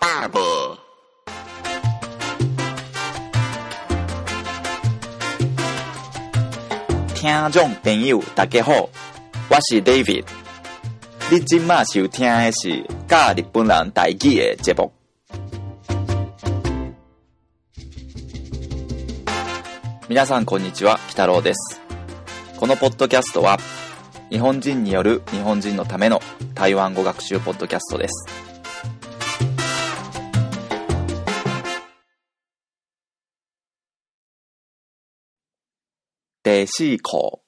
[0.00, 0.40] 爸爸。
[7.14, 8.88] 听众朋友，大家好，
[9.50, 10.24] 我是 David。
[11.30, 14.90] 你今麦收听的是教日本人台语的节目。
[20.08, 21.78] 皆さんこんにちは、北郎です。
[22.58, 23.58] このポッドキャストは、
[24.30, 26.22] 日本人による日本人のための
[26.54, 28.49] 台湾語学習ポッドキャストです。
[36.50, 37.38] 第四課、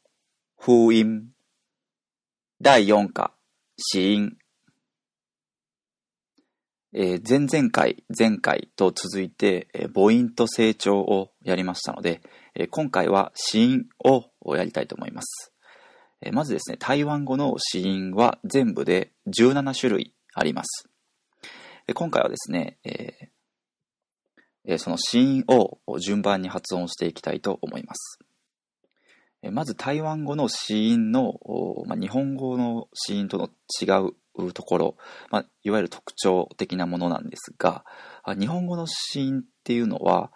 [0.56, 1.32] 封音。
[2.60, 3.34] 第4課、
[3.76, 4.36] 死因。
[6.92, 12.20] えー前々回、前回と続いて、えー母音と成長をやりましたので、
[12.54, 15.52] えー今回は死因をやりたいと思います。
[16.20, 20.88] えまずですね、台湾語の死因は全部で17種類あります。
[21.88, 28.20] で今回はですね、えーその死因を順番に発音していきたいと思います。
[29.50, 31.34] まず台湾語の子音の、
[31.86, 33.48] まあ、日本語の子音との
[33.80, 34.96] 違うところ、
[35.30, 37.84] まあ、いわゆる特徴的なものなんですが、
[38.38, 40.32] 日本語の子音っていうのは、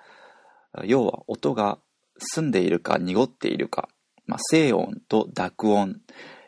[0.85, 1.79] 要は音が
[2.19, 3.89] 澄んでいるか濁っているか、
[4.27, 6.01] まあ、静音と濁音、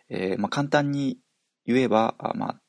[0.09, 1.19] えーまあ、簡単に
[1.65, 2.61] 言えば、まあ、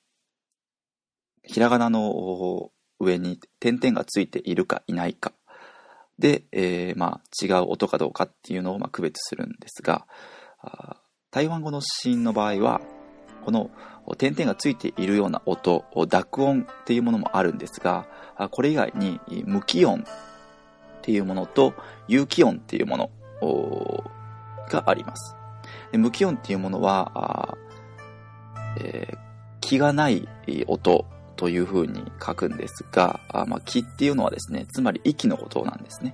[1.43, 5.33] ひらがなの上に点々がついているかいないか、
[6.19, 10.05] で、えーまあ、違う音かどうかっていうのをまあ区別するんですが、
[11.31, 12.81] 台湾語の子音の場合は、
[13.45, 13.71] この
[14.17, 18.07] 点々がついているような音、濁音っていうものもあるんですが、
[18.51, 20.03] これ以外に無気音っ
[21.01, 21.73] ていうものと
[22.07, 23.09] 有気音っていうもの
[24.69, 25.35] があります。
[25.91, 27.57] で無気音っていうものは、
[28.81, 29.29] えー
[29.61, 30.27] 気がない
[30.65, 31.05] 音
[31.39, 36.13] というふうに書くんですが、あまあ、気っていうのはですね、つまり息のことなんですね。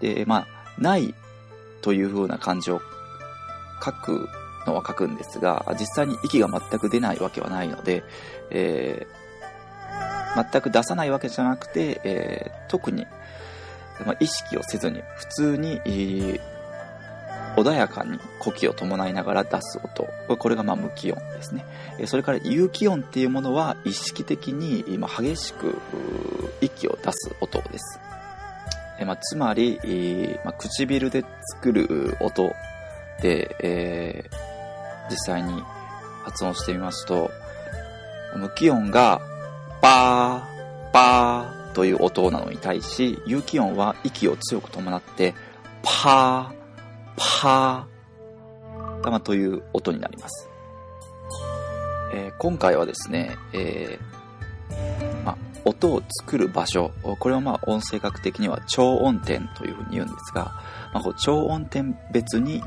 [0.00, 0.46] で、まあ、
[0.80, 1.14] ない
[1.82, 2.80] というふうな漢字を
[3.84, 4.30] 書く
[4.66, 8.02] のは書くんですが、実際に息が全く出ないわけはないので、
[8.50, 9.22] えー
[10.34, 13.06] 全く出さないわけじゃなくて、えー特に、
[14.06, 16.51] まあ、意識をせずに、普通に、えー
[17.56, 20.08] 穏やかに呼吸を伴いながら出す音。
[20.36, 21.64] これがまあ無気音ですね。
[22.06, 25.78] それから有気音っていうものは意識的に今激しく
[26.60, 28.00] 息を出す音です。
[29.04, 29.80] まあ、つまり、
[30.44, 31.24] まあ、唇で
[31.54, 32.52] 作る音
[33.20, 34.52] で、えー
[35.10, 35.62] 実際に
[36.24, 37.30] 発音してみますと、
[38.36, 39.20] 無気音が
[39.80, 45.34] パー、パーという音なのに対し、有気音は息を強く伴って、
[45.82, 46.61] パー、
[47.16, 50.48] パー、まあという音になります。
[52.14, 60.52] えー今回はですね、えーま、音を作る場所、これはまあ音声学的には超音点というふうに言うんですが、
[60.92, 62.62] まあ、こう超音点別に、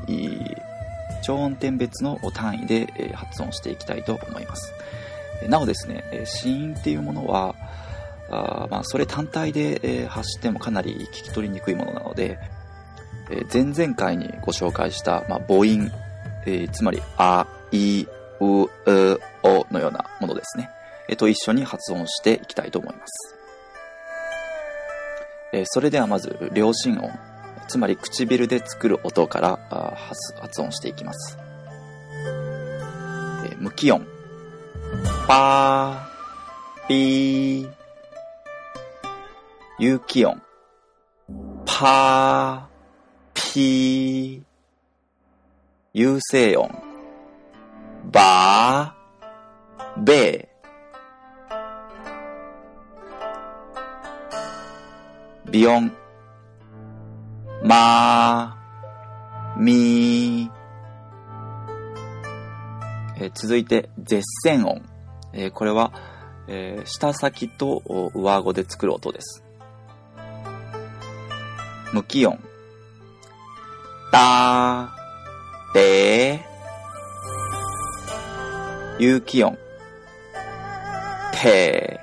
[1.22, 4.72] 超音点別の単位で発音していきたいと思います。
[5.48, 7.54] なおですね、えー子音っていうものは、
[8.30, 12.38] あまあ、それ単体でえ発してもかなり聞き取りにくいものなので、
[13.30, 15.90] えー前々回にご紹介した、まあ、母音、
[16.46, 18.06] えーつまり、あ、い、
[18.40, 18.68] う、う、
[19.42, 20.70] おのようなものですね。
[21.08, 23.36] えーと一緒に発音していきたいと思います。
[25.52, 27.10] えーそれではまず、両心音、
[27.68, 31.38] つまり唇で作る音からあ発発音していきます。
[33.44, 34.06] えー無気音、
[35.26, 37.70] パー、ピー、
[39.78, 40.40] 有気音、
[41.64, 42.65] パー、
[43.56, 44.42] ピー、
[45.94, 46.70] 有声音、
[48.12, 55.90] バー、ベー、ビ音、
[57.64, 60.50] マー、ミー、
[63.16, 64.82] えー続いて、絶線音。
[65.32, 65.94] えーこれは、
[66.46, 67.82] えー舌先と
[68.14, 69.42] 上顎で作る音です。
[71.94, 72.45] 無気音。
[74.10, 74.88] た、
[75.72, 76.40] て、
[78.98, 79.58] 有気音。
[81.32, 82.00] て、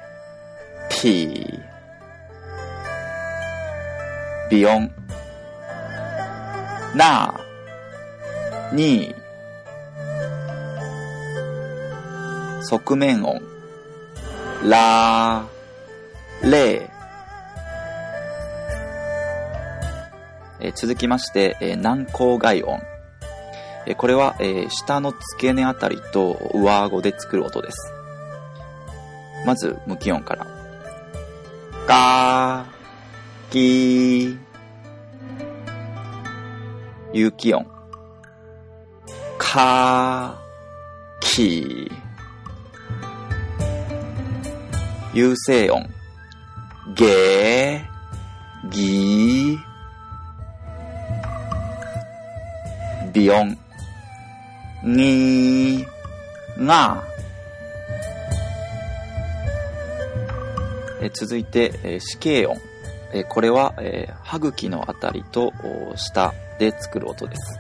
[0.90, 1.60] ぴ、
[4.50, 4.92] 微音。
[6.96, 7.34] な、
[8.72, 9.16] に、
[12.62, 13.42] 側面音。
[14.64, 15.46] ら、
[16.44, 16.90] れ、
[20.66, 22.80] え続きまして、えー軟口外音。
[23.86, 27.78] えこれは、え下の付け根あたりと上顎で作る音です。
[29.46, 30.48] まず、無気音から。
[31.86, 34.40] かー、き、
[37.12, 37.68] 有機音。
[39.38, 41.92] かー、き、
[45.14, 45.90] 有声音。
[46.96, 47.86] げ、
[48.70, 49.73] ぎ、微
[53.32, 53.58] 音。
[54.84, 55.86] に、
[56.58, 57.04] が、
[61.02, 62.58] え続いて、え死刑音。
[63.14, 65.52] えこれは、え歯茎のあたりと
[65.96, 67.60] 下で作る音です。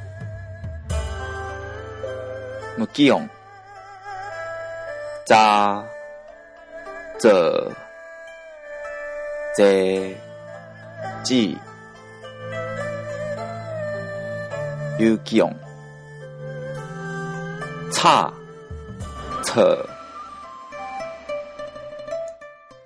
[2.77, 3.29] 無気音。
[5.25, 7.31] ザー、ゼ、
[9.55, 10.17] ゼ、
[11.23, 11.72] ジ、有
[15.23, 15.55] 気音。
[17.91, 18.31] 差、
[19.43, 19.61] ツ、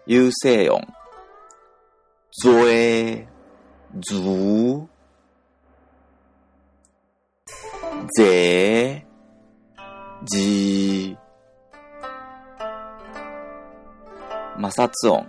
[0.06, 0.80] 有声音。
[2.32, 3.28] 最、
[4.02, 4.88] 足、
[8.16, 9.06] ぜ、
[10.26, 11.18] じ、
[14.56, 15.26] 摩擦音。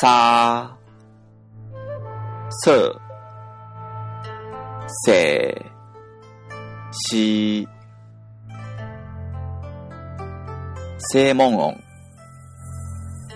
[0.00, 0.76] さ、
[2.64, 3.03] せ、
[4.86, 5.66] せ、
[6.92, 7.68] し、
[10.98, 11.82] 正門音。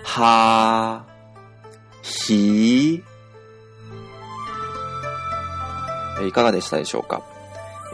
[0.05, 1.05] は、
[2.03, 3.03] ひ、
[6.27, 7.23] いかがでしたでしょうか？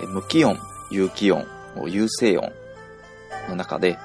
[0.09, 0.59] 無気音、
[0.91, 1.47] 有気音、
[1.87, 2.53] 有声音
[3.49, 3.99] の中で、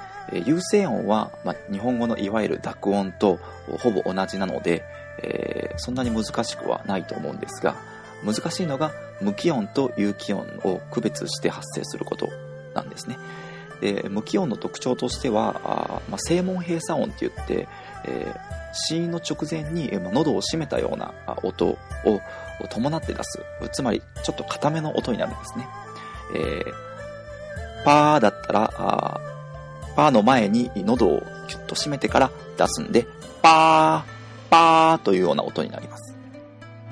[0.45, 3.39] 有声音は、まあ、日本語のいわゆる濁音と
[3.79, 4.83] ほぼ同じなので、
[5.23, 7.75] えー、そんなに難しくはないと思うんですが、
[8.23, 12.29] 難しいのが無気音と有気音を区別して発生すること
[12.73, 13.17] なんですね。
[13.81, 17.67] で無気音の特徴としては、あまあ、声門閉鎖音って言って、
[18.05, 18.39] えー、
[18.73, 21.13] 死因の直前に、まあ、喉を閉めたような
[21.43, 21.77] 音を
[22.69, 23.39] 伴って出す。
[23.71, 25.67] つまり、ちょっと固めの音になるんですね。
[26.35, 29.21] えー、パーだったら、あ
[29.95, 33.07] パーの前に喉をキュッと閉めてから出すんで、
[33.41, 36.08] パー、パーというような音になります。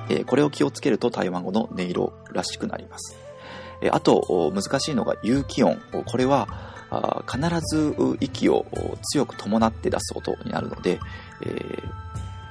[0.09, 3.15] え、これを気をつけると台湾語の音色らしくなります。
[3.81, 5.79] え、あと、難しいのが有機音。
[6.05, 6.47] これは、
[7.29, 8.65] 必ず息を
[9.11, 10.99] 強く伴って出す音になるので、
[11.41, 11.81] えー、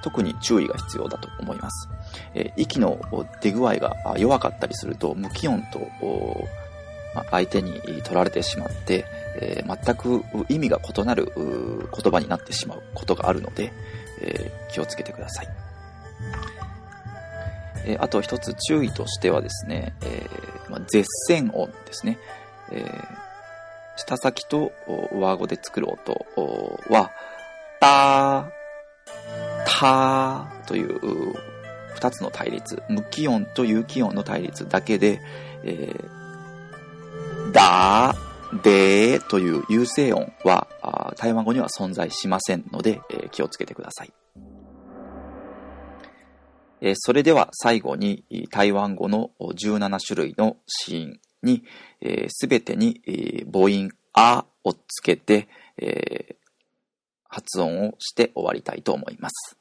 [0.03, 1.89] 特に注意が必要だと思います。
[2.35, 3.01] え、息の
[3.41, 5.81] 出具合が弱かったりすると無気音と
[7.31, 9.07] 相手に取られてしまって、
[9.41, 13.73] え、全く意味が異なる言葉になってしまうことがあるので、
[14.21, 15.49] え、気をつけてください。
[17.87, 22.19] えー、あと一つ注意としてはですね、えーまあ、絶線音ですね。
[22.71, 23.27] えー
[23.97, 24.73] 下先と
[25.13, 26.27] 上顎で作る音
[26.91, 27.11] は、
[27.81, 28.47] た、
[29.67, 31.35] たという
[31.95, 35.21] 二つの対立、無気音と有気音の対立だけで、
[35.65, 38.15] えー、だ、
[38.63, 40.69] でという有声音は
[41.17, 44.13] 台湾語には存在しませんので、えー、気をつけてください。
[46.81, 51.65] え、それでは最後に台湾語の17種類の子音に、
[52.29, 56.37] す、べ、てに、え、母音あをつけて、え、
[57.25, 59.57] 発音をして終わりたいと思います。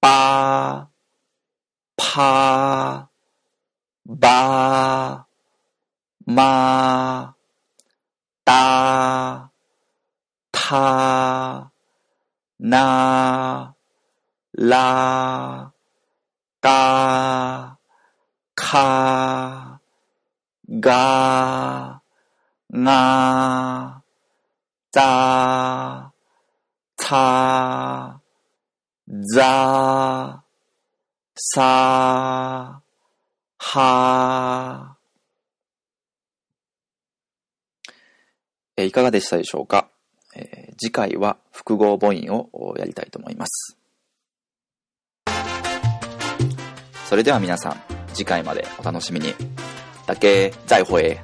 [0.00, 16.02] パー、パー、バー、マー、タ、タ、ナ、ラ、
[16.60, 17.78] ガ、
[18.54, 19.80] カ、
[20.68, 22.02] ガ、
[22.70, 24.02] が、
[24.92, 26.12] ざ、
[26.96, 28.20] た、
[29.08, 30.42] ざ、
[31.34, 32.82] さ、
[33.58, 34.96] は、
[38.76, 39.88] えいかがでしたでしょうか、
[40.34, 43.81] えー、次回は複合母音をやりたいと思います。
[47.12, 47.76] それでは皆さん、
[48.14, 49.34] 次回までお楽しみに。
[50.06, 51.20] だけ、再会。